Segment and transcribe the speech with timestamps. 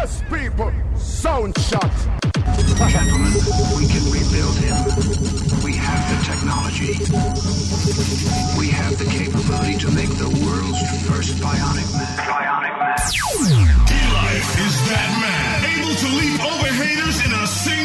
[0.00, 1.92] Yes, people, Sound Chat.
[2.88, 3.36] Gentlemen,
[3.76, 4.80] we can rebuild him.
[5.60, 6.96] We have the technology.
[8.56, 12.16] We have the capability to make the world's first bionic man.
[12.16, 12.96] Bionic man.
[13.92, 17.79] D-Life is that man, able to leap over haters in a single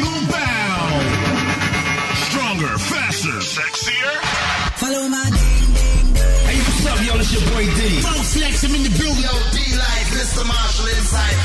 [7.35, 7.99] your boy D.
[8.01, 9.23] Bro, Flex, I'm in the building.
[9.23, 10.47] Yo, D-Life, Mr.
[10.47, 11.35] Marshall inside.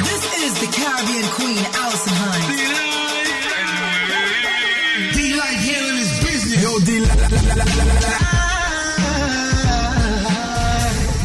[0.00, 2.64] This is the Caribbean Queen, Alison Hinds.
[5.16, 6.62] D-Life handling his business.
[6.64, 7.20] Yo, D-Life.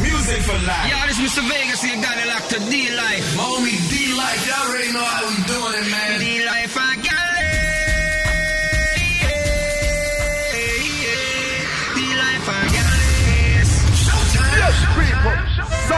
[0.04, 0.90] Music for life.
[0.90, 1.42] Yo, this is Mr.
[1.48, 3.24] Vegas, you got it locked to D-Life.
[3.40, 5.39] Homie, D-Life, y'all already know how we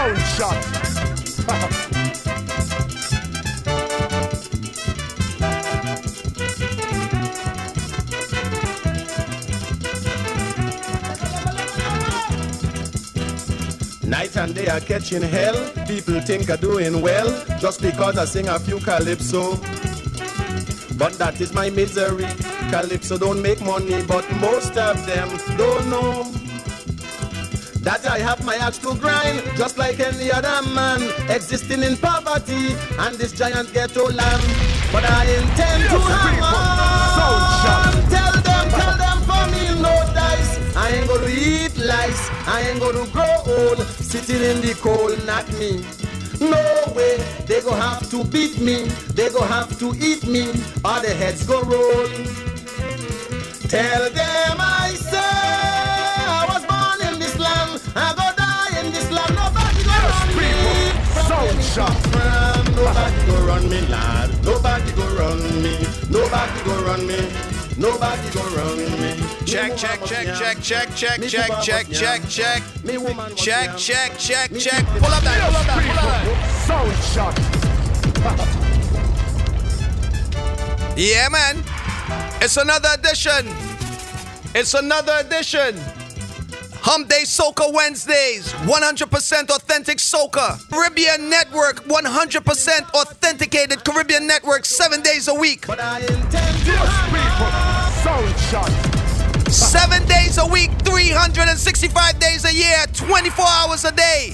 [0.03, 0.57] shot.
[14.05, 15.71] Night and day are catching hell.
[15.87, 17.29] People think are doing well
[17.61, 19.57] just because I sing a few calypso.
[20.99, 22.27] But that is my misery.
[22.71, 26.32] Calypso don't make money, but most of them don't know.
[27.83, 32.77] That I have my axe to grind, just like any other man, existing in poverty
[32.97, 34.43] and this giant ghetto land.
[34.93, 37.13] But I intend to hang on.
[38.09, 40.77] Tell them, tell them for me no dice.
[40.77, 42.31] I ain't gonna eat lice.
[42.47, 45.85] I ain't gonna grow old, sitting in the cold, not me.
[46.39, 46.63] No
[46.95, 48.85] way, they go have to beat me.
[49.15, 50.51] They go have to eat me,
[50.85, 52.07] or the heads go roll.
[53.69, 54.72] Tell them I
[61.73, 61.97] shot.
[62.77, 64.31] Nobody go run me, lad.
[64.45, 65.75] Nobody go run me.
[66.11, 67.21] Nobody go run me.
[67.79, 69.11] Nobody go run me.
[69.47, 72.63] Check, check, check, check, check, check, check, check, check, check.
[72.85, 74.85] Me woman Check, check, check, check.
[75.01, 77.37] Pull up that, pull up that, pull up People, Sound Chat.
[80.97, 81.65] Yeah, man.
[82.43, 83.47] It's another edition.
[84.55, 86.02] It's another edition.
[86.85, 90.59] Hump Day Soca Wednesdays, 100% authentic soca.
[90.69, 95.65] Caribbean Network, 100% authenticated Caribbean Network, seven days a week.
[95.69, 97.53] But I intend to Yes, hang people,
[98.03, 99.53] Sound Chat.
[99.53, 104.31] Seven days a week, 365 days a year, 24 hours a day.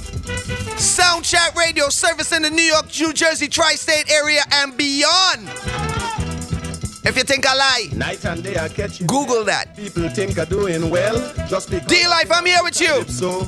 [0.79, 5.88] Sound Chat Radio service in the New York, New Jersey, tri state area, and beyond.
[7.05, 9.07] If you think I lie, Night and day are catching.
[9.07, 9.77] Google that.
[9.77, 11.17] People think I'm doing well
[11.49, 11.87] just because.
[11.87, 13.05] D Life, I'm here with you.
[13.05, 13.45] So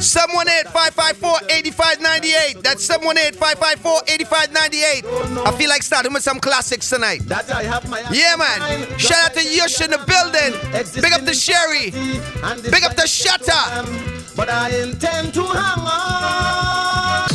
[0.00, 2.62] 718 554 8598.
[2.62, 5.46] That's 718 554 8598.
[5.46, 7.22] I feel like starting with some classics tonight.
[7.26, 8.00] that I have my.
[8.10, 8.98] Yeah, man.
[8.98, 10.54] Shout out to Yush in the building.
[11.02, 11.90] Big up to Sherry.
[11.90, 14.36] Big up to Shatta.
[14.36, 17.28] But I intend to hang on.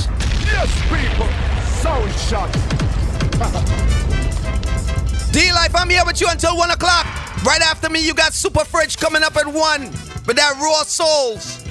[0.45, 1.27] Yes, people,
[1.79, 3.95] Sound Chat.
[5.31, 7.05] D Life, I'm here with you until 1 o'clock.
[7.45, 9.81] Right after me, you got Super Fridge coming up at 1
[10.25, 11.63] with that Raw Souls.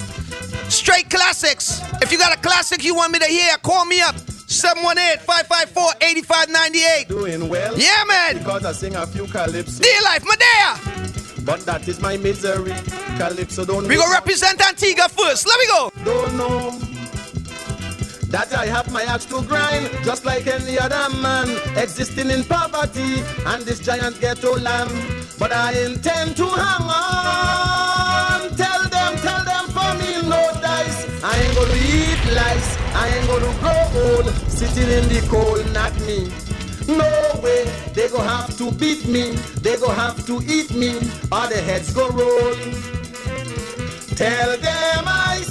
[0.73, 1.81] Straight classics.
[2.01, 4.15] If you got a classic you want me to hear, call me up.
[4.47, 7.07] 718 554 8598.
[7.07, 7.77] Doing well.
[7.77, 8.37] Yeah, man.
[8.37, 9.83] Because I sing a few calypso.
[9.83, 11.45] D Life, Medea.
[11.45, 12.73] But that is my misery.
[13.17, 13.87] Calypso don't.
[13.87, 15.47] We go represent Antigua first.
[15.47, 15.91] Let me go.
[16.05, 16.98] Don't know.
[18.29, 23.23] That I have my axe to grind, just like any other man, existing in poverty
[23.45, 24.91] and this giant ghetto land.
[25.39, 28.55] But I intend to hang on.
[28.55, 31.23] Tell them, tell them for me no dice.
[31.23, 32.77] I ain't gonna eat lice.
[32.93, 36.31] I ain't gonna grow old, sitting in the cold, not me.
[36.87, 39.31] No way, they go have to beat me,
[39.61, 40.97] they go have to eat me,
[41.31, 42.55] or the heads go roll.
[44.15, 45.41] Tell them I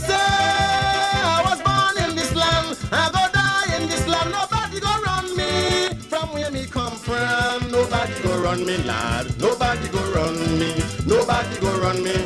[7.88, 9.40] Nobody go run me, lad.
[9.40, 10.75] Nobody go run me.
[11.06, 12.17] Nobody go run me.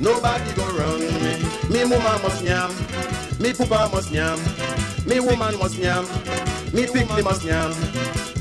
[0.00, 1.38] Nobody go run me.
[1.70, 2.74] Me mama must yam.
[3.38, 4.40] Me papa must yam.
[5.06, 6.04] Me woman must yam.
[6.72, 7.70] Me pickle must yam.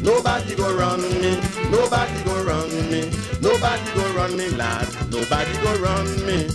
[0.02, 1.40] Nobody go run me.
[1.70, 3.12] Nobody go run me.
[3.40, 4.88] Nobody go run me, lad.
[5.12, 6.48] Nobody go run me.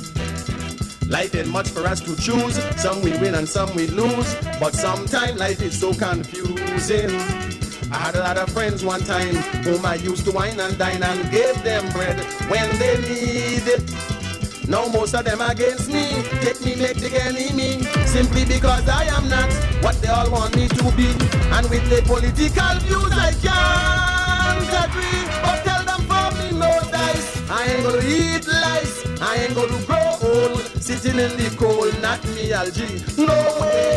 [1.09, 2.59] Life ain't much for us to choose.
[2.82, 4.35] Some we win and some we lose.
[4.59, 7.58] But sometimes life is so confusing.
[7.90, 11.02] I had a lot of friends one time whom I used to wine and dine
[11.02, 12.20] and gave them bread
[12.50, 14.69] when they need it.
[14.69, 19.29] Now most of them against me, take me, make the enemy, simply because I am
[19.31, 19.50] not
[19.82, 21.08] what they all want me to be.
[21.56, 25.25] And with the political views I can't agree.
[25.40, 27.50] But tell them for me no dice.
[27.50, 29.06] I ain't gonna eat lice.
[29.23, 30.61] I ain't gonna grow old.
[30.82, 33.02] Sitting in the cold, not me, Algie.
[33.17, 33.88] No way.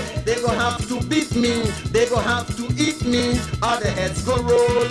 [1.11, 1.61] Beat me.
[1.91, 3.31] They gonna have to eat me.
[3.61, 4.87] Or the heads go roll.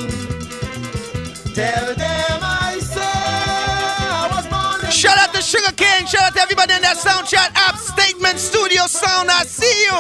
[1.55, 6.07] Tell them I say I was born in Shout out to Sugar King.
[6.07, 7.77] Shout out to everybody in that Sound Chat app.
[7.77, 9.31] Statement Studio Sound.
[9.31, 9.97] I see you.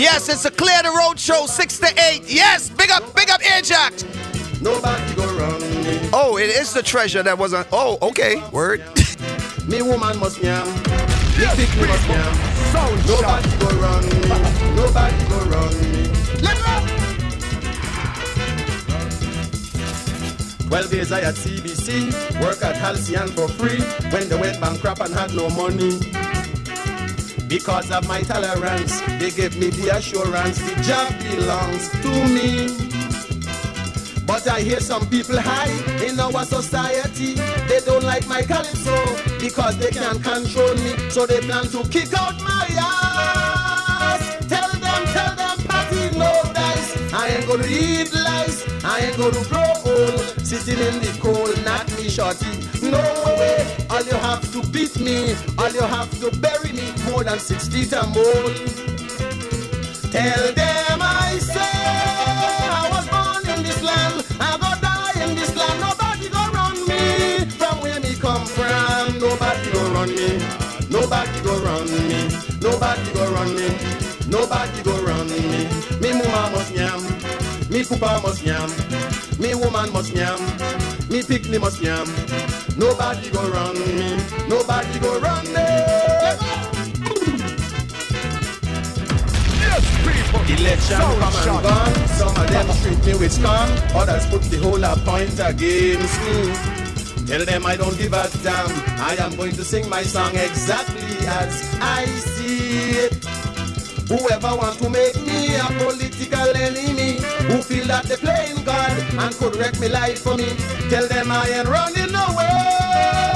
[0.00, 2.22] Yes, it's a Clear the Road show, 6 to 8.
[2.26, 4.04] Yes, big up, big up, Ajax.
[4.62, 6.08] nobody go round me.
[6.12, 7.66] Oh, it is the treasure that wasn't.
[7.72, 8.40] Oh, okay.
[8.52, 8.80] Word.
[9.66, 10.66] Me woman must yam.
[11.36, 12.55] Me pick me must yam.
[12.76, 13.60] Sound Nobody shot.
[13.60, 13.68] go
[14.04, 14.20] me.
[14.76, 15.38] Nobody go
[15.80, 15.92] me.
[16.44, 16.74] Let go.
[20.68, 23.80] 12 years I at CBC, work at Halcyon for free
[24.10, 25.98] when they went bankrupt and had no money.
[27.48, 32.85] Because of my tolerance, they gave me the assurance the job belongs to me.
[34.26, 35.70] But I hear some people high
[36.04, 37.34] in our society.
[37.68, 38.96] They don't like my calypso
[39.38, 41.10] because they can't control me.
[41.10, 44.46] So they plan to kick out my ass.
[44.48, 47.12] Tell them, tell them, party no dice.
[47.12, 48.66] I ain't gonna eat lice.
[48.84, 50.20] I ain't gonna grow old.
[50.44, 52.50] Sitting in the cold, not me shorty.
[52.82, 52.98] No
[53.38, 53.76] way.
[53.90, 55.36] All you have to beat me.
[55.56, 56.92] All you have to bury me.
[57.10, 58.50] More than six feet and more.
[60.10, 61.75] Tell them I say
[70.06, 70.38] run me.
[70.90, 72.28] Nobody go run me.
[72.60, 73.68] Nobody go run me.
[74.28, 75.68] Nobody go run me.
[76.00, 77.02] Me mama must yam.
[77.70, 78.70] Me papa must yam.
[79.38, 80.38] Me woman must yam.
[81.08, 82.06] Me picnic must yam.
[82.76, 84.16] Nobody go run me.
[84.48, 85.66] Nobody go run me.
[89.62, 90.40] Yes, people.
[90.56, 92.08] Election Sound come and gone.
[92.16, 93.70] Some of them treat me with scorn.
[93.94, 96.85] Others put the whole point against me.
[97.26, 98.70] Tell them I don't give a damn.
[99.00, 103.24] I am going to sing my song exactly as I see it.
[104.08, 107.18] Whoever want to make me a political enemy,
[107.50, 110.54] who feel that they playing God and could wreck me life for me,
[110.88, 113.26] tell them I ain't running away.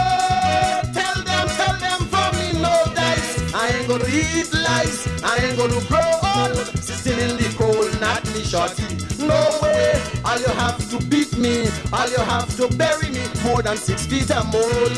[0.95, 3.53] Tell them, tell them for me no dice.
[3.53, 5.09] I ain't gonna eat lies.
[5.25, 6.79] I ain't gonna grow old.
[6.79, 9.10] Sitting in the cold, not me shorty.
[9.21, 10.01] No way.
[10.25, 11.69] All you have to beat me.
[11.93, 13.23] All you have to bury me.
[13.45, 14.89] More than six feet and more.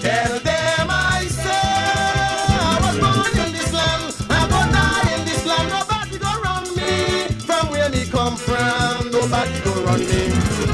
[0.00, 4.14] Tell them I say I was born in this land.
[4.30, 5.68] I go die in this land.
[5.70, 9.10] Nobody go run me from where me come from.
[9.10, 10.28] Nobody go run me.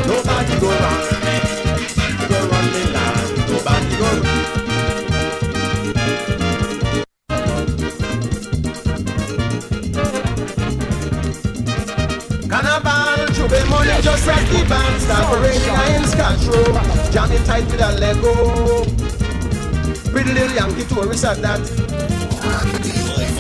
[0.06, 1.15] Nobody go run
[14.26, 18.84] money just like the band Start parading in Scotch Row Jamming tight with a Lego.
[20.10, 21.60] Pretty little Yankee tourist at that.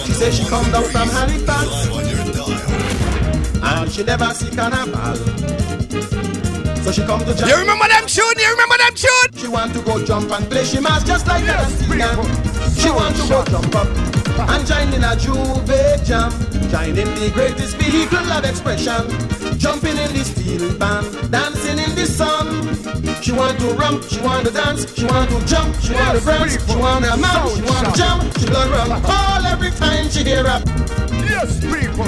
[0.04, 1.88] She say she come down from Halifax
[3.62, 5.16] And she never see carnival.
[6.82, 8.24] So she come to jam You remember them tune?
[8.36, 9.40] You remember them tune?
[9.40, 10.64] She want to go jump and play.
[10.64, 11.68] She must just like that.
[12.78, 13.88] She want to go jump up
[14.38, 16.30] and join in a J'ouvert jam.
[16.70, 19.15] Join in the greatest vehicle of expression
[19.66, 22.46] Jumping in the steel band Dancing in the sun
[23.20, 26.22] She want to rump, she want to dance She want to jump, she want to
[26.22, 30.08] prance She want to mount, she want to jump She blood run all every time
[30.08, 30.62] she hear rap
[31.26, 32.06] Yes, people.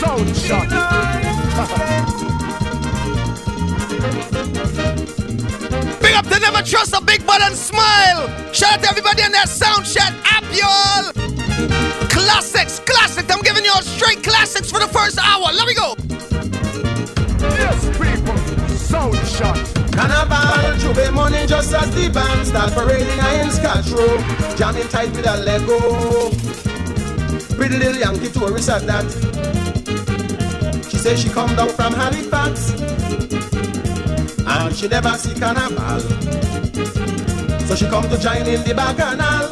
[0.00, 0.70] Sound Chat.
[6.00, 8.28] Big up to Never Trust a Big Button Smile.
[8.54, 11.12] Shout out to everybody in that Sound Chat app, y'all.
[12.08, 13.30] Classics, classics.
[13.30, 15.52] I'm giving you all straight classics for the first hour.
[15.52, 15.94] Let me go.
[17.64, 18.36] Yes, people.
[18.76, 19.56] Sound Chat.
[19.96, 24.18] Carnival, Jube money just as the band start parading in Scotch Row.
[24.54, 25.78] Jamming tight with a Lego.
[27.56, 29.06] Pretty little Yankee tourist at that.
[30.90, 32.72] She say she come down from Halifax.
[34.46, 36.00] And she never see carnival.
[37.66, 39.48] So she come to join in the bacchanal.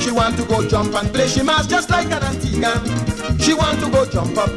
[0.00, 1.28] She want to go jump and play.
[1.28, 4.50] She must just like an Antiguan She want to go jump up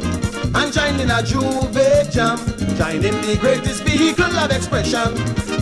[0.54, 5.10] and join in a J'ouvert jam Shine in the greatest vehicle of expression.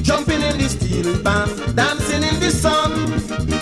[0.04, 2.92] Jumping in the steel band, dancing in the sun.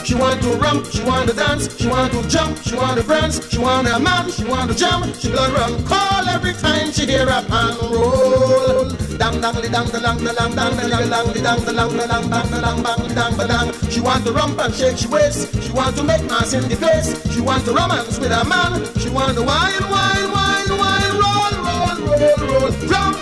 [0.05, 3.05] She want to rump, she want to dance, she want to jump, she want to
[3.05, 6.91] prance, she want a man, she want to jump, she blood run call every time
[6.91, 8.91] she hear a pan roll.
[9.23, 13.15] Dang dang li dang dang dang dang dang dang dang dang dang dang dang dang
[13.15, 13.73] dang dang dang.
[13.89, 16.75] She want to rump and shake she waist, she want to make mass in the
[16.75, 17.15] face.
[17.33, 21.55] she want to romance with a man, she want to wine wine wine wine roll
[21.63, 22.89] roll roll roll.
[22.91, 23.14] roll.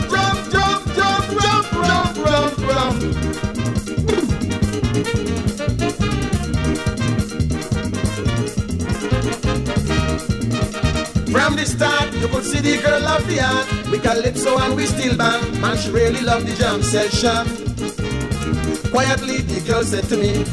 [11.43, 13.67] From the start, you could see the girl of the art.
[13.91, 15.61] We calypso and we still band.
[15.61, 17.43] Man, she really loved the jam session.
[18.93, 20.45] Quietly, the girl said to me,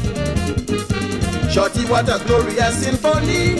[1.48, 3.54] Shorty, what a glorious symphony.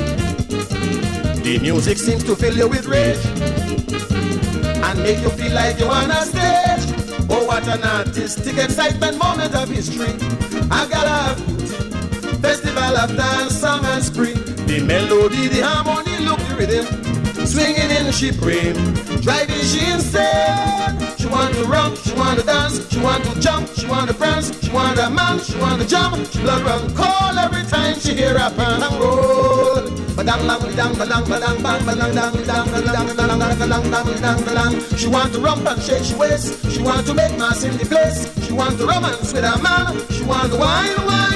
[1.45, 3.25] The music seems to fill you with rage
[4.83, 6.83] and make you feel like you're on a stage.
[7.31, 10.15] Oh, what an artistic excitement moment of history.
[10.69, 12.41] I have it.
[12.43, 14.35] Festival of dance, song and spring.
[14.67, 17.20] The melody, the harmony, look the rhythm.
[17.50, 18.76] Swinging in she brim,
[19.23, 20.95] driving she insane.
[21.19, 24.14] She want to rock, she want to dance, she want to jump, she want to
[24.14, 26.14] prance, she want a man, she want to jump.
[26.30, 29.83] She blood run call every time she hear a pan and roll.
[30.14, 34.80] Badang lang dang badang badang bang badang dang dang dang dang dang dang dang dang
[34.97, 36.71] She want to rump and shake she waist.
[36.71, 38.30] She want to make mass in the place.
[38.47, 39.99] She want to romance with a man.
[40.11, 41.30] She want to wine, wine,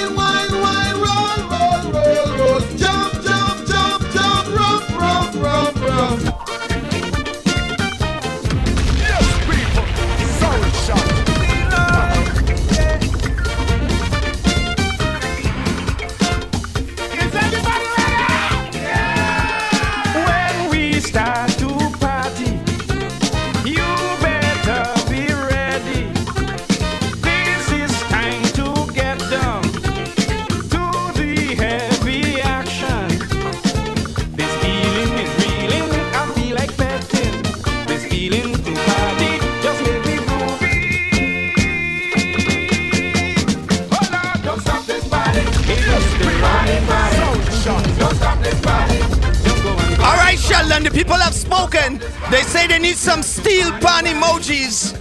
[50.95, 51.99] people have spoken.
[52.31, 54.95] They say they need some steel pan emojis.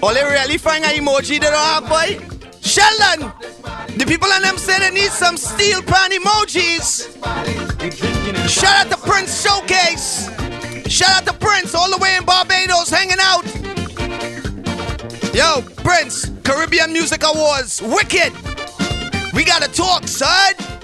[0.00, 2.20] All they really find an emoji they don't have, boy.
[2.60, 3.32] Sheldon,
[3.98, 7.08] the people and them say they need some steel pan emojis.
[8.48, 10.30] Shout out to Prince Showcase.
[10.88, 13.44] Shout out to Prince all the way in Barbados hanging out.
[15.34, 18.32] Yo, Prince, Caribbean Music Awards, wicked.
[19.34, 20.77] We gotta talk, son.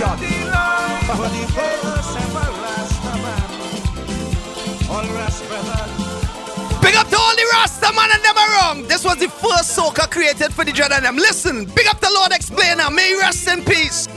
[0.00, 0.18] Shot.
[6.80, 8.88] Big up to all the Rasta man and them around.
[8.88, 11.16] This was the first soca created for the dread and them.
[11.16, 12.88] Listen, big up the Lord Explainer.
[12.90, 14.08] May rest in peace.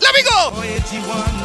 [0.00, 1.41] Let me go.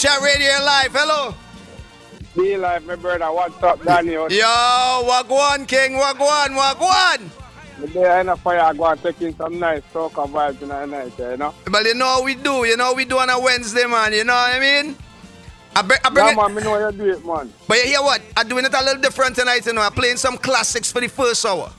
[0.00, 0.92] Chat Radio Live.
[0.92, 1.34] Hello.
[2.34, 3.30] Be life, my brother.
[3.30, 4.32] What's up, Daniel?
[4.32, 4.40] Yo,
[5.04, 7.28] Wagwan King, Wagwan, Wagwan.
[7.92, 10.86] The in a fire, I go and take in some nice soca vibes in the
[10.86, 11.54] night, you know?
[11.70, 14.14] But you know how we do, you know we do on a Wednesday, man.
[14.14, 14.96] You know what I mean?
[15.76, 17.52] I, bring, I bring yeah, it, man, me know you do it, man.
[17.68, 18.22] But you hear what?
[18.38, 19.82] I'm doing it a little different tonight, you know.
[19.82, 21.70] I'm playing some classics for the first hour.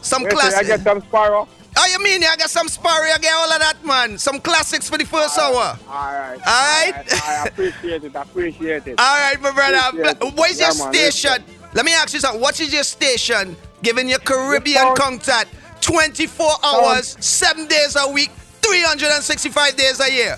[0.00, 0.58] Some Wait, classics.
[0.58, 1.46] I get some Sparrow.
[1.76, 4.18] Oh, you mean I got some sparring, I get all of that, man.
[4.18, 5.54] Some classics for the first hour.
[5.54, 6.32] All right.
[6.34, 7.22] All right.
[7.24, 8.14] I appreciate it.
[8.14, 8.94] I appreciate it.
[9.00, 9.78] All right, my brother.
[9.88, 10.34] Appreciate it.
[10.36, 11.44] What is your man, station?
[11.74, 12.40] Let me ask you something.
[12.42, 15.48] What is your station giving your Caribbean sound- contact
[15.80, 20.36] 24 hours, 7 days a week, 365 days a year?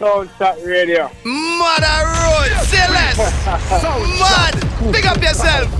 [0.00, 1.10] Sound Chat Radio.
[1.24, 3.16] Mother Road, say less.
[4.20, 4.92] Mad.
[4.92, 5.70] Pick up yourself.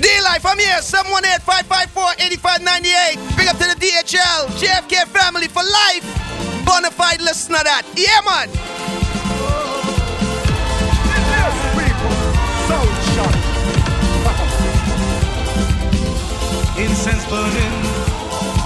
[0.00, 0.78] D-Life, I'm here.
[0.78, 3.36] 718-554-8598.
[3.36, 6.04] Big up to the DHL, JFK family for life.
[6.64, 7.82] Bonafide listener that.
[7.96, 8.48] Yeah, man.
[16.78, 17.74] Incense burning,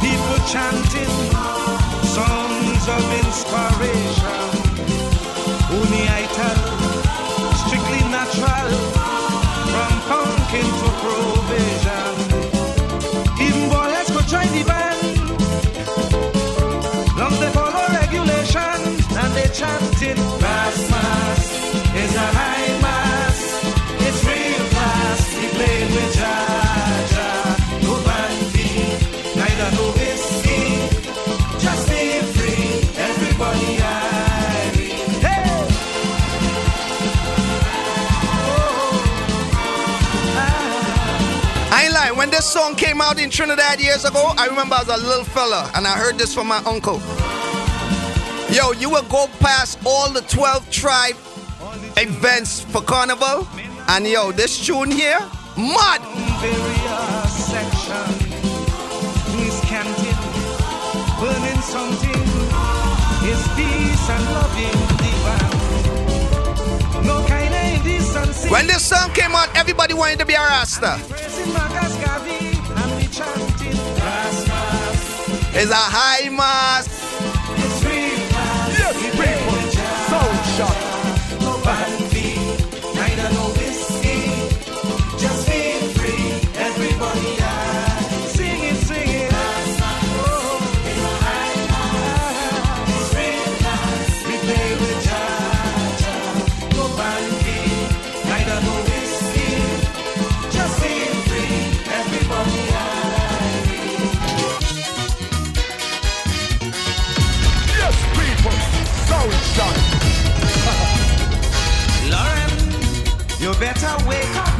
[0.05, 1.09] people chanting
[2.05, 4.02] songs of inspiration.
[19.53, 21.43] Chanting mass mass
[21.95, 23.39] is a high mass.
[24.07, 25.21] It's real class.
[25.41, 27.31] He played with Jaja,
[27.85, 28.73] no bandy,
[29.37, 30.65] neither no whiskey.
[31.65, 32.03] Just be
[32.35, 32.65] free,
[32.97, 33.71] everybody.
[33.93, 35.21] Irene.
[35.21, 35.45] Hey.
[41.75, 42.17] I ain't lying.
[42.17, 45.25] When this song came out in Trinidad years ago, I remember I was a little
[45.25, 47.03] fella and I heard this from my uncle.
[48.53, 51.17] Yo, you will go past all the 12 tribe
[51.97, 53.49] events for carnival,
[53.89, 55.19] and yo, this tune here,
[55.57, 56.01] mud.
[68.51, 71.01] When this song came out, everybody wanted to be a Rasta.
[75.55, 77.02] It's a high mass.
[79.11, 79.71] People.
[80.09, 80.92] Soul shot.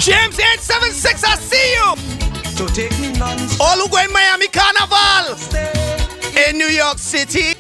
[0.03, 1.95] James 876, I see you.
[2.57, 3.61] to take me non-stop.
[3.61, 5.71] All who go in Miami Carnival Stay
[6.49, 7.55] in New York City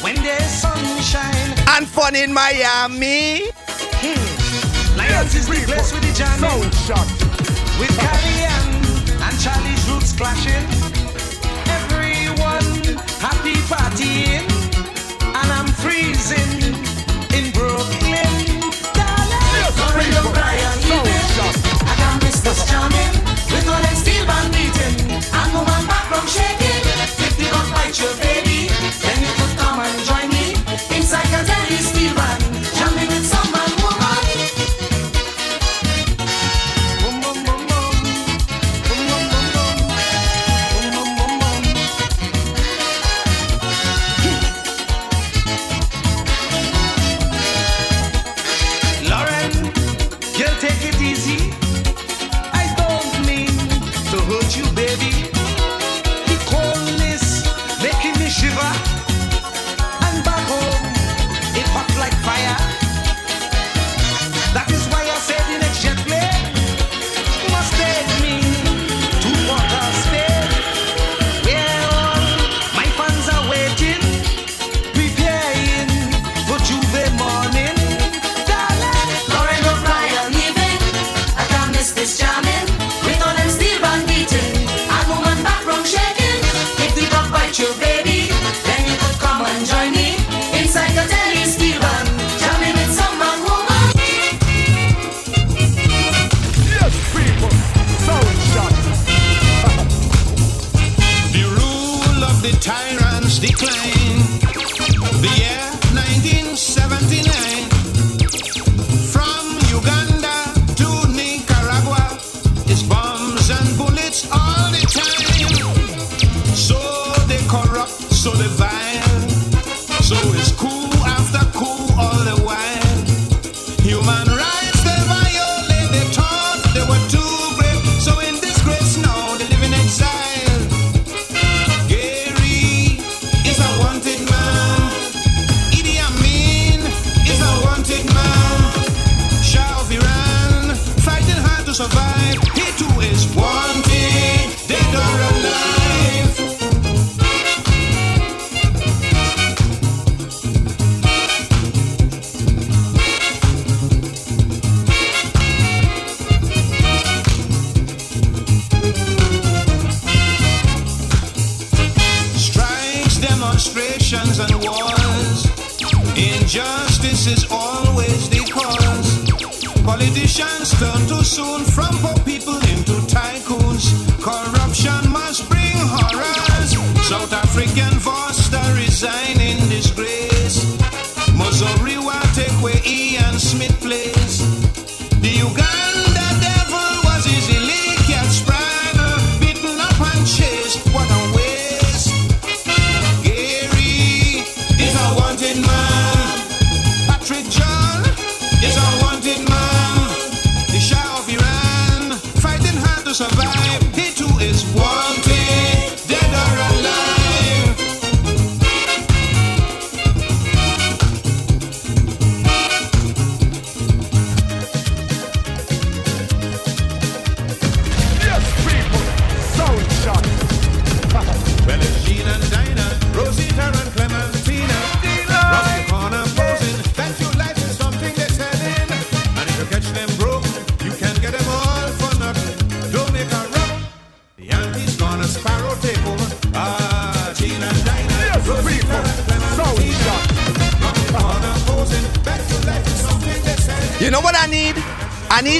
[0.00, 1.52] when there's sunshine.
[1.76, 3.50] and fun in Miami.
[4.96, 7.06] Lions is the place with the Soul jamming, shot.
[7.78, 10.64] with Carrie and Charlie's roots clashing.
[11.68, 14.43] Everyone happy partying,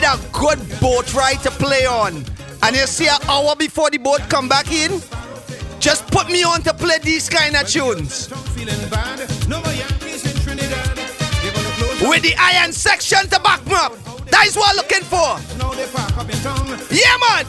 [0.05, 2.25] need a good boat ride to play on.
[2.63, 5.01] And you see, an hour before the boat come back in,
[5.81, 8.29] just put me on to play these kind of tunes.
[12.01, 13.93] With the iron section to back me up.
[14.31, 15.39] That is what I'm looking for.
[16.91, 17.47] Yeah, man.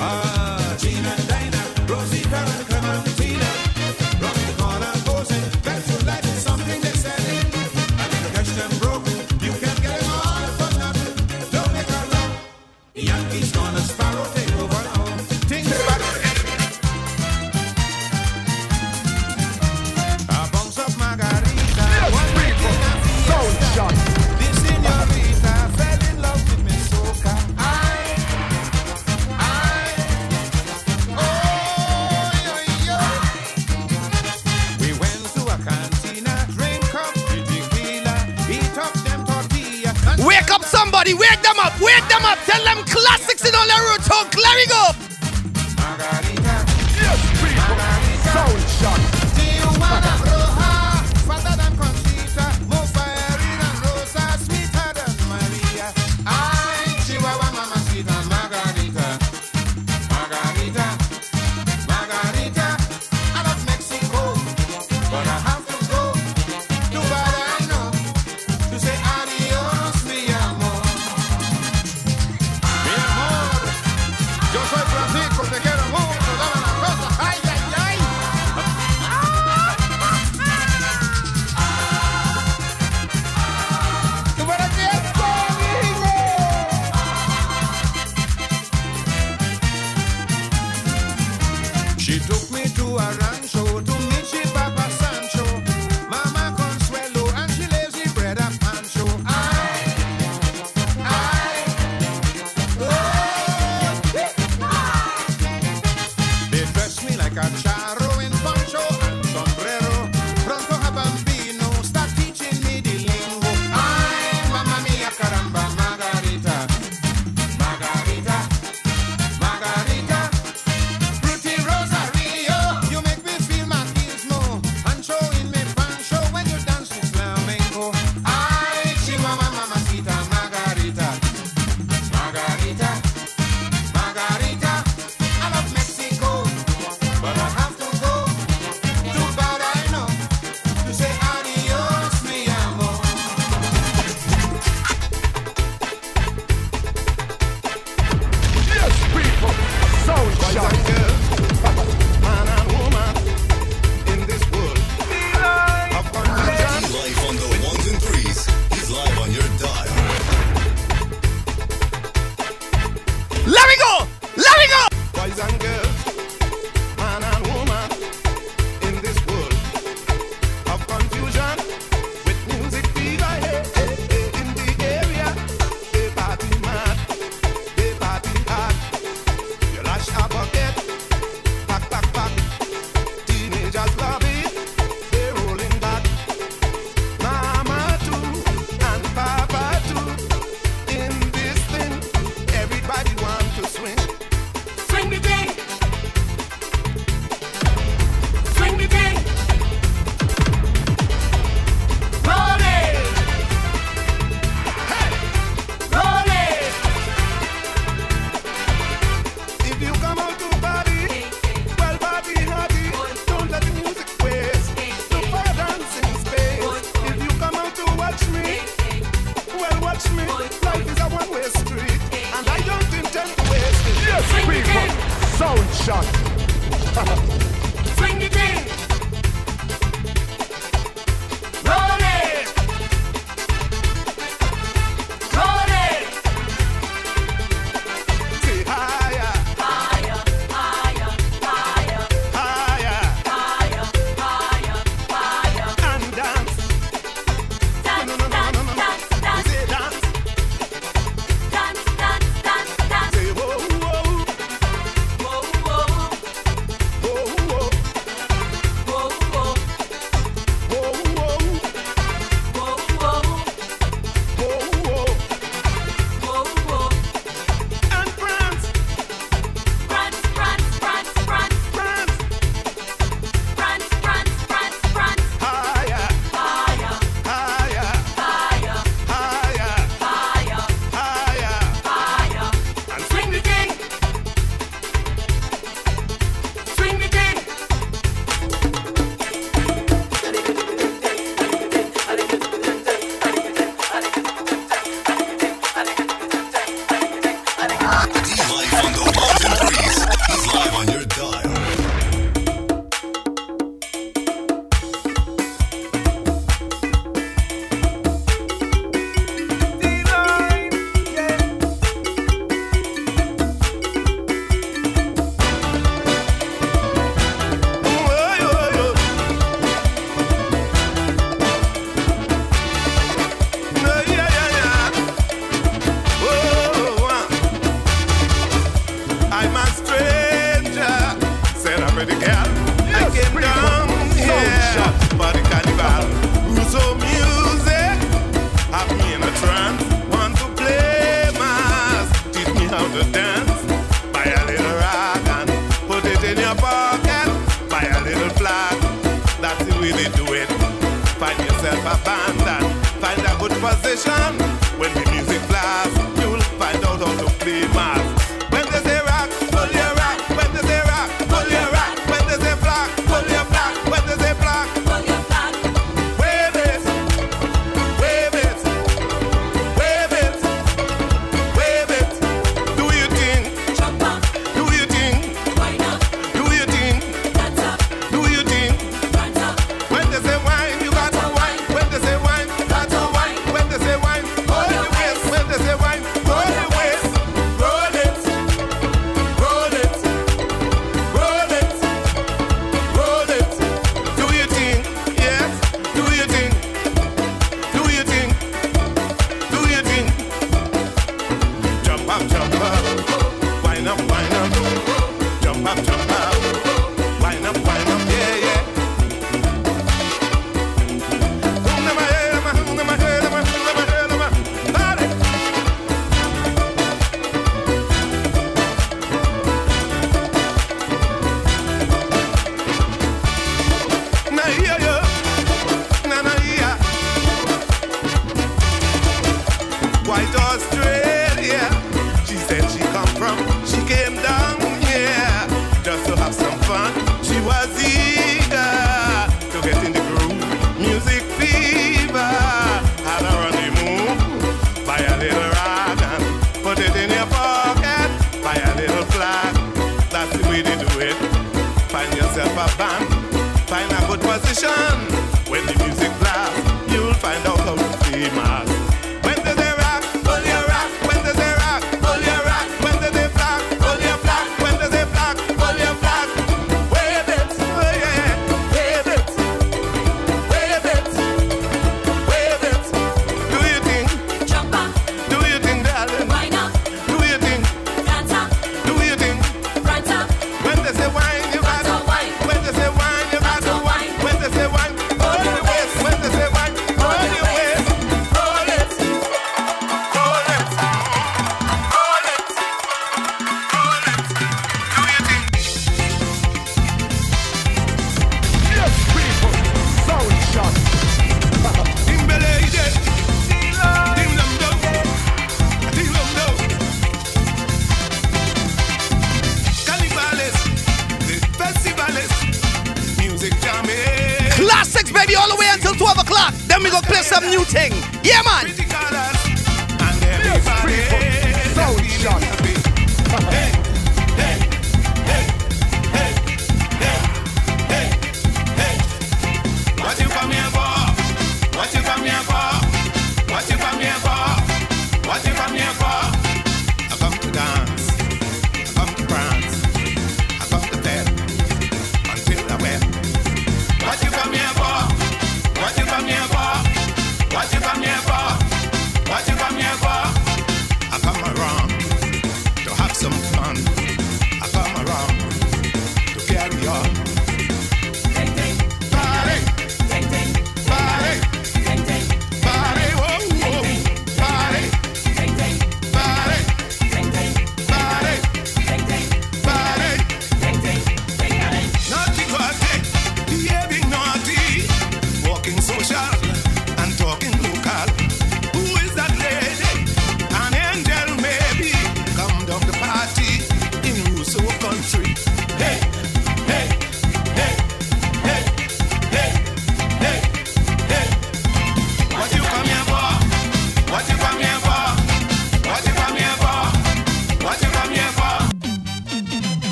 [0.00, 2.77] Ah, Gina Dana, Rosita.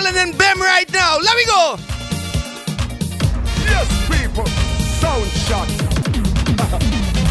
[0.00, 1.18] challenging them right now.
[1.18, 1.76] Let me go.
[3.64, 4.46] Yes, people.
[5.00, 5.68] Sound Chat.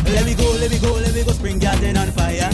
[0.14, 1.32] let me go, let me go, let me go.
[1.32, 2.50] Spring garden on fire.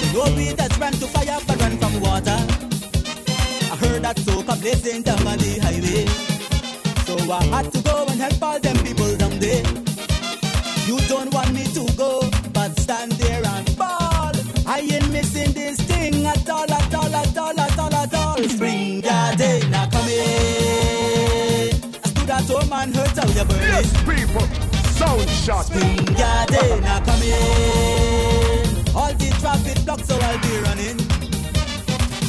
[0.00, 2.38] The no beat that sprang to fire but ran from water.
[3.70, 6.06] I heard that soca blazing down on the highway.
[7.06, 8.07] So I had to go
[22.78, 24.46] man hurt how you burn yes, people,
[24.98, 25.64] Sound Chat.
[25.66, 27.32] Spring garden are coming.
[28.94, 30.98] All the traffic blocks, so I'll be running.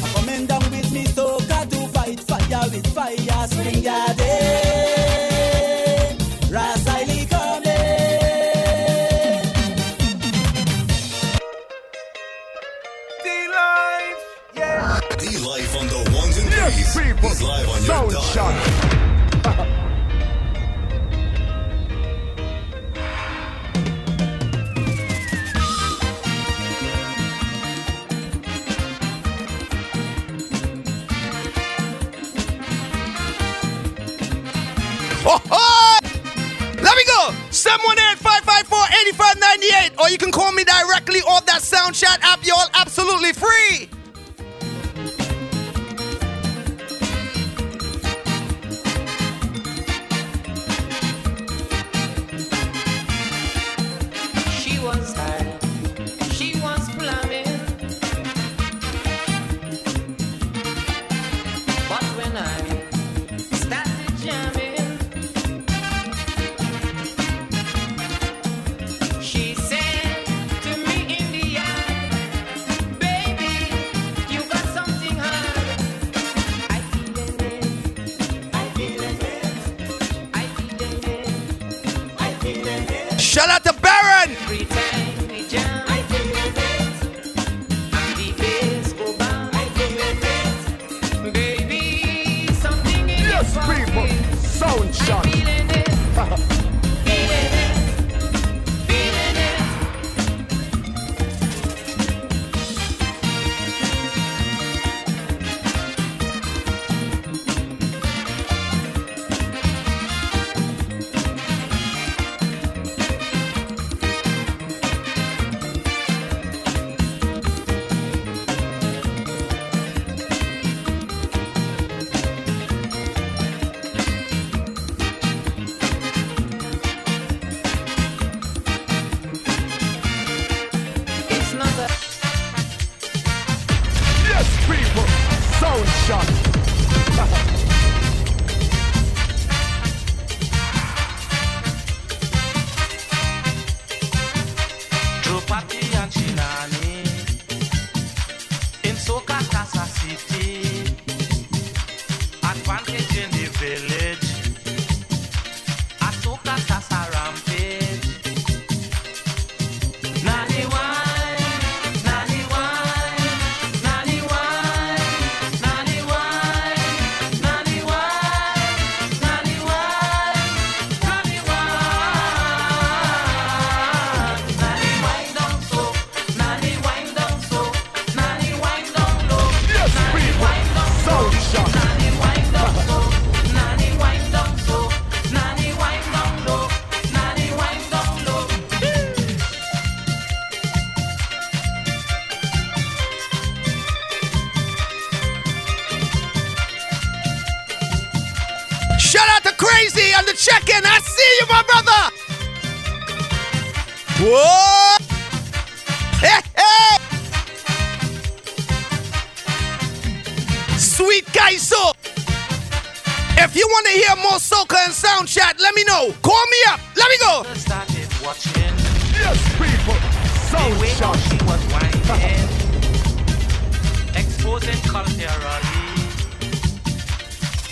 [0.02, 3.46] I'm coming down with me, so can to fight fire with fire.
[3.46, 4.16] Spring garden.
[6.54, 7.70] Rasaili coming.
[13.24, 14.22] D-Life,
[14.56, 15.00] yeah.
[15.18, 16.78] D-Life on the ones and threes.
[16.78, 17.30] Yes, people,
[17.86, 18.99] Sound Chat.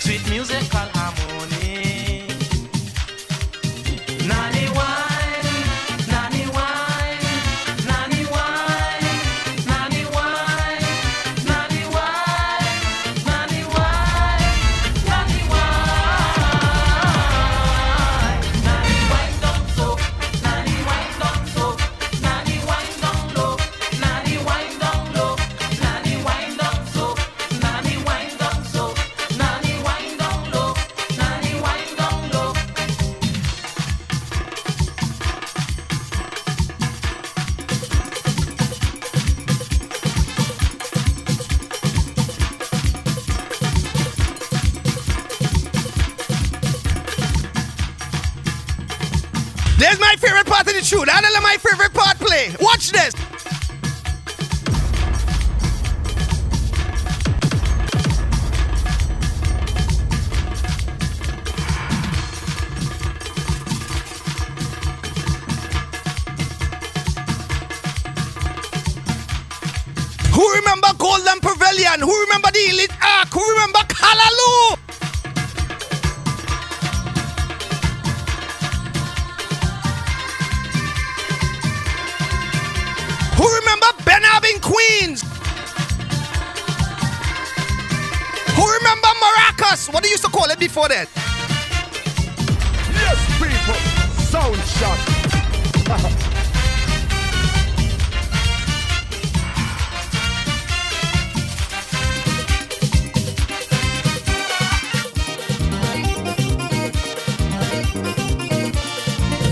[0.09, 0.98] Sweet musical.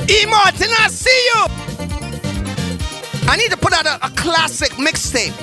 [0.09, 0.25] E.
[0.25, 1.45] Martin, I see you.
[3.29, 5.33] I need to put out a, a classic mixtape.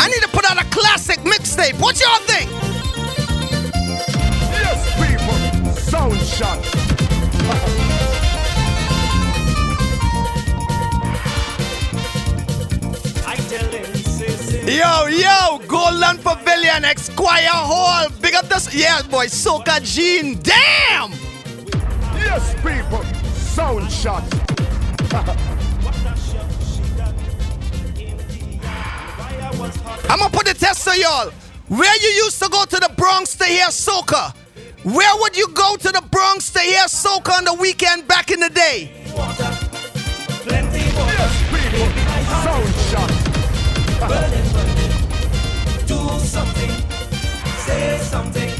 [0.00, 1.78] I need to put out a classic mixtape.
[1.78, 2.50] What y'all think?
[4.50, 5.36] Yes, people.
[5.74, 6.58] Sound Chat.
[13.26, 14.78] I tell him, say, say.
[14.78, 18.08] Yo, yo, Golden Pavilion, Esquire Hall.
[18.22, 18.74] Big up this.
[18.74, 20.40] Yeah, boy, Soca Jean.
[20.42, 21.12] Damn!
[22.16, 23.23] Yes, people.
[23.54, 24.24] Sound Chat.
[30.10, 31.30] I'm gonna put the test to y'all.
[31.68, 34.34] Where you used to go to the Bronx to hear soca?
[34.82, 38.40] Where would you go to the Bronx to hear soca on the weekend back in
[38.40, 38.90] the day?
[39.14, 39.60] Yes,
[41.54, 41.86] people.
[42.42, 43.10] Sound Chat.
[45.86, 46.72] Do something,
[47.58, 48.53] say something.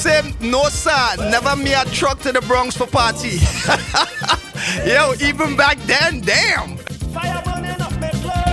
[0.00, 3.38] Say, no sir, never me a truck to the Bronx for party.
[4.90, 6.76] Yo, even back then, damn.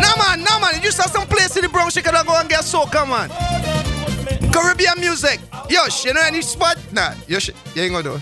[0.02, 2.50] No man, no man, you saw some place in the Bronx you could go and
[2.50, 3.30] get soca, man.
[4.52, 5.39] Caribbean music.
[5.70, 6.78] Yo, you know any spot?
[6.91, 8.22] Nah, yo, sh, you ain't gonna do it.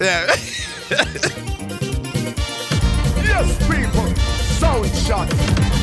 [0.00, 0.36] Yeah.
[3.28, 4.14] Yes, people.
[4.58, 5.77] Sound Chat.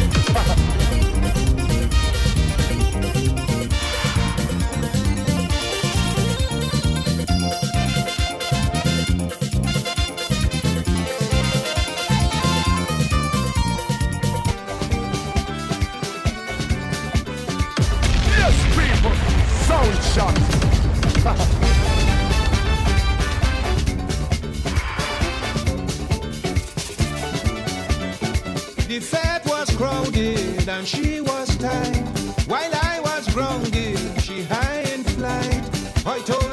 [30.77, 32.03] And she was tight.
[32.47, 35.63] While I was grounded, she high in flight.
[36.05, 36.44] I told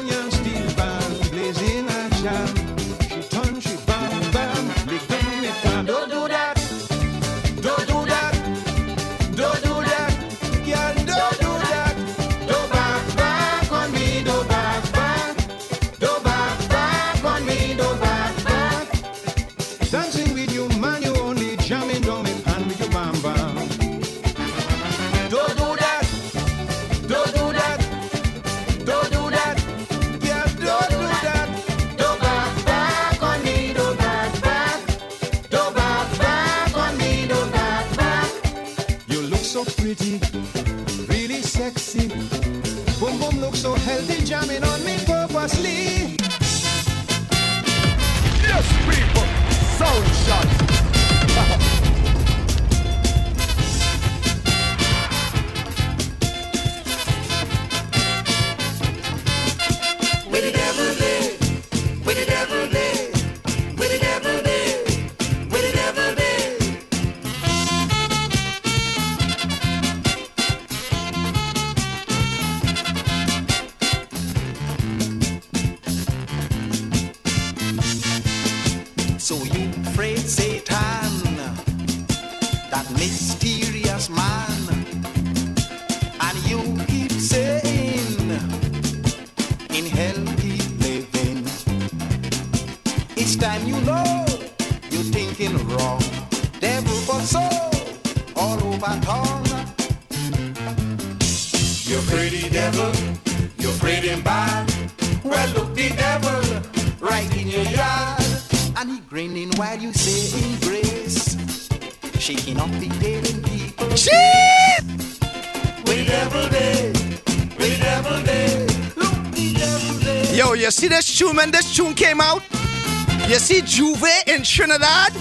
[123.75, 125.11] J'ouvert in Trinidad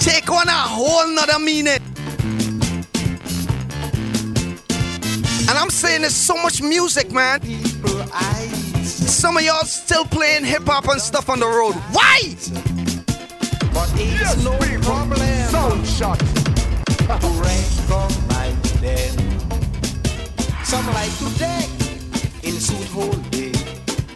[0.00, 1.80] take on a whole nother meaning.
[5.48, 7.40] And I'm saying there's so much music, man.
[8.84, 11.72] Some of y'all still playing hip hop and stuff on the road.
[11.92, 12.20] Why?
[13.72, 14.82] But it's yes, no people.
[14.82, 15.84] problem.
[15.86, 16.20] Shot.
[20.64, 21.30] Some like to
[22.42, 23.52] in suit whole day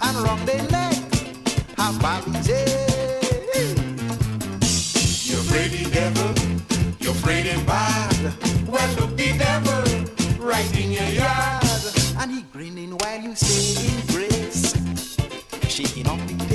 [0.02, 0.99] and.
[5.24, 6.34] You're pretty devil,
[7.00, 8.34] you're pretty bad.
[8.68, 8.96] Well,
[10.38, 11.64] right in your yard.
[12.18, 13.34] And grinning while you
[14.12, 14.74] grace,
[15.68, 16.49] shaking off the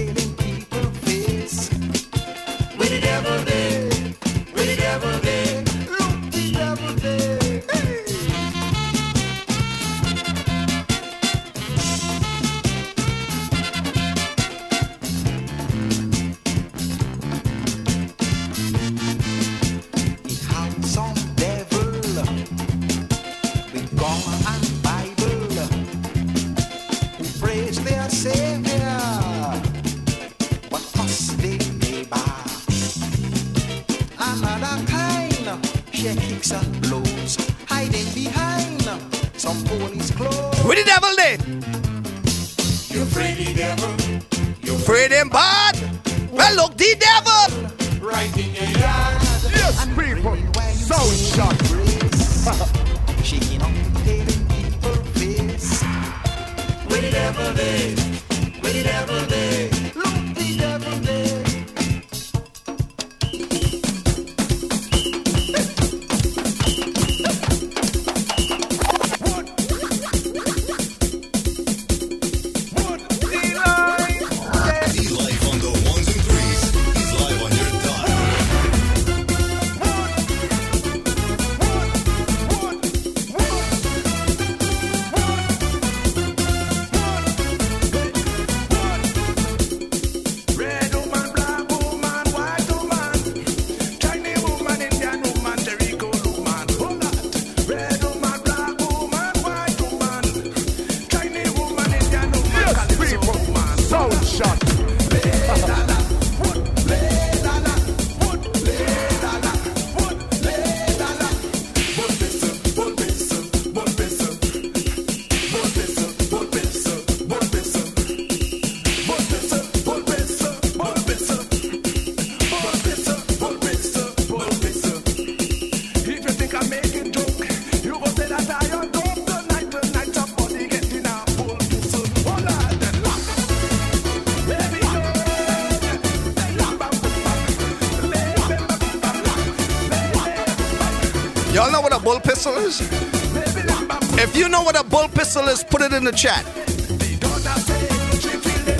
[145.69, 146.45] put it in the chat.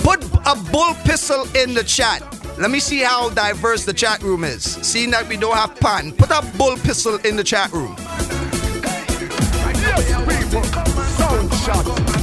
[0.02, 2.22] Put a bull pistol in the chat.
[2.58, 4.62] Let me see how diverse the chat room is.
[4.62, 7.96] Seeing that we don't have pan, put a bull pistol in the chat room.
[9.78, 10.62] Yes, people.
[11.16, 12.15] Sound Chat.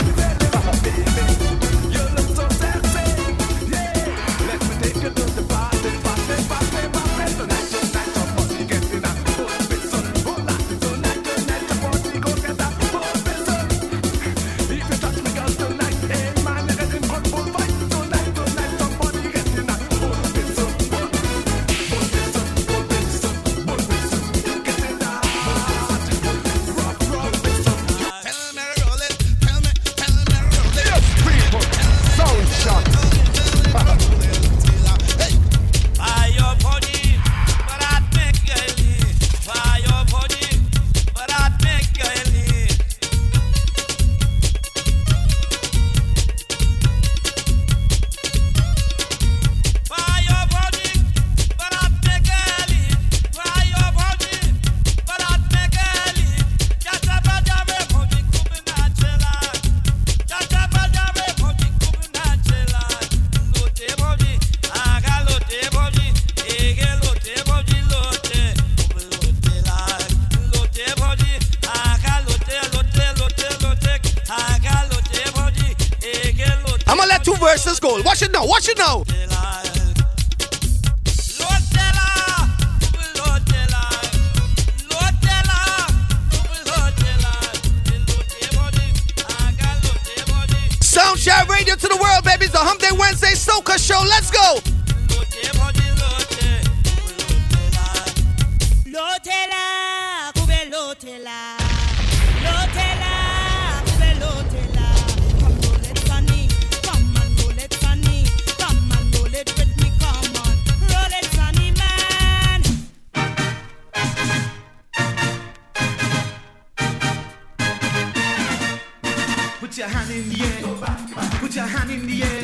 [119.74, 121.40] Put your hand in the air.
[121.40, 122.44] Put your hand in the air.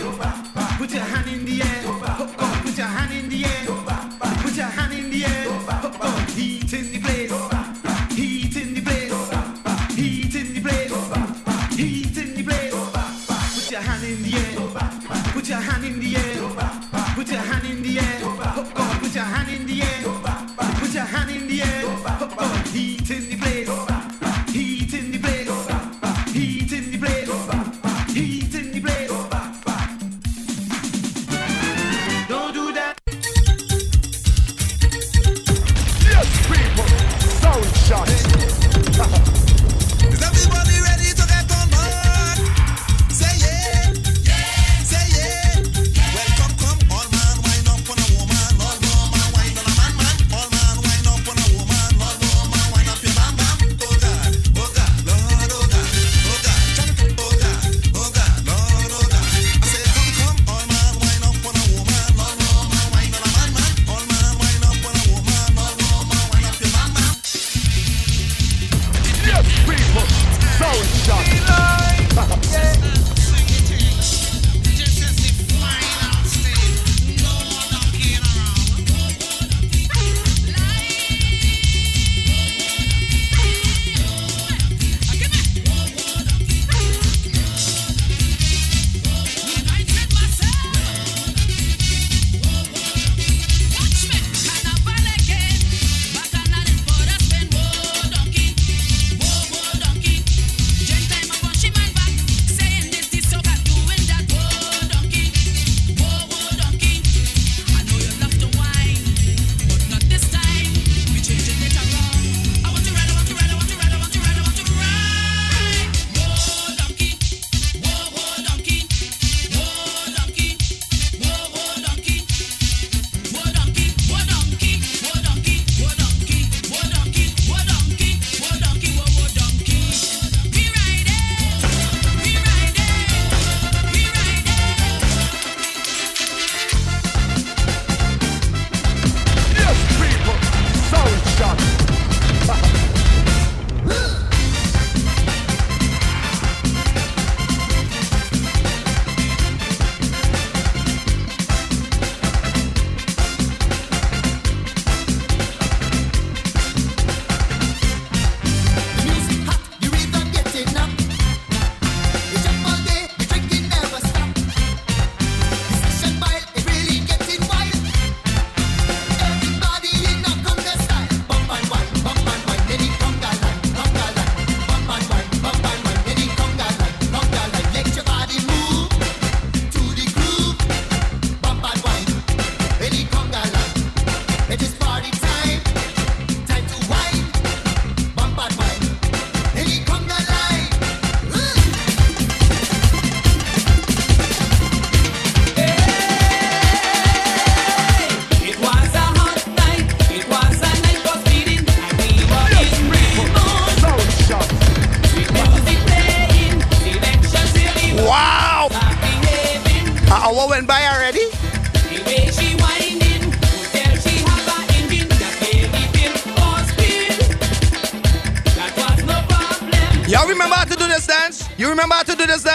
[0.80, 1.84] Put your hand in the air.
[2.64, 3.69] Put your hand in the air.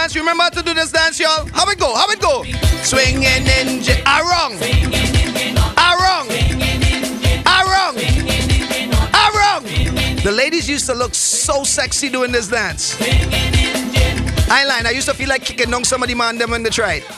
[0.05, 0.17] dance.
[0.17, 1.47] Remember to do this dance, y'all.
[1.53, 1.95] How it go?
[1.95, 2.45] How it go?
[2.83, 4.03] Swinging in J.
[4.05, 4.59] Arong.
[5.77, 6.29] Arong.
[7.45, 7.97] Arong.
[9.13, 10.23] Arong.
[10.23, 12.97] The ladies used to look so sexy doing this dance.
[14.51, 14.65] I.
[14.87, 17.03] I used to feel like kicking on somebody man them when they tried.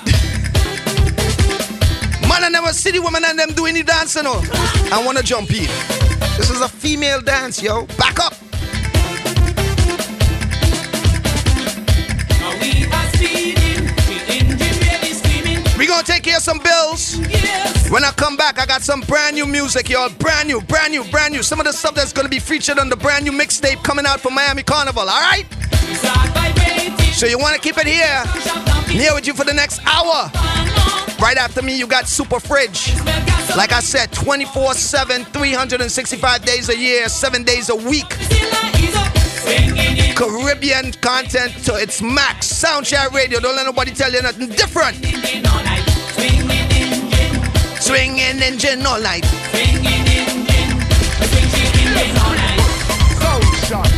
[2.29, 5.51] man I never see city woman and them doing the dancing you know, wanna jump
[5.51, 5.69] in.
[6.37, 7.87] This is a female dance, yo.
[7.99, 8.36] Back up.
[16.47, 17.17] Some bills.
[17.91, 20.11] When I come back, I got some brand new music, y'all.
[20.11, 21.43] Brand new, brand new, brand new.
[21.43, 24.21] Some of the stuff that's gonna be featured on the brand new mixtape coming out
[24.21, 25.45] from Miami Carnival, alright?
[27.15, 28.23] So you wanna keep it here?
[28.87, 30.31] Here with you for the next hour.
[31.21, 32.95] Right after me, you got Super Fridge.
[33.57, 38.09] Like I said, 24 7, 365 days a year, 7 days a week.
[40.15, 42.47] Caribbean content to its max.
[42.47, 45.86] Sound Chat Radio, don't let nobody tell you nothing different.
[47.87, 49.25] Swinging engine all night.
[53.21, 53.91] Sound Chat.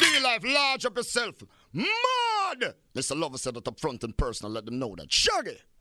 [0.00, 1.42] Be life, large up yourself.
[1.74, 2.74] Mad!
[2.94, 3.14] Mr.
[3.14, 5.12] Lover said it up front and personal, let them know that.
[5.12, 5.58] Shaggy!